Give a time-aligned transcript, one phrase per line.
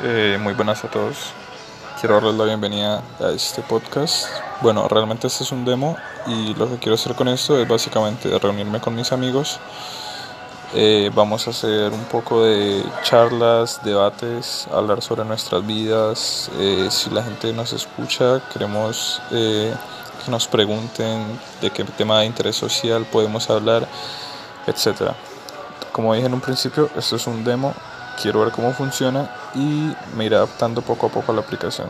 [0.00, 1.32] Eh, muy buenas a todos.
[2.00, 4.26] Quiero darles la bienvenida a este podcast.
[4.62, 8.36] Bueno, realmente este es un demo y lo que quiero hacer con esto es básicamente
[8.38, 9.60] reunirme con mis amigos.
[10.74, 16.50] Eh, vamos a hacer un poco de charlas, debates, hablar sobre nuestras vidas.
[16.58, 19.74] Eh, si la gente nos escucha, queremos que
[20.26, 23.86] nos pregunten de qué tema de interés social podemos hablar,
[24.66, 25.12] etc.
[25.92, 27.74] Como dije en un principio, esto es un demo
[28.20, 31.88] quiero ver cómo funciona y me iré adaptando poco a poco a la aplicación.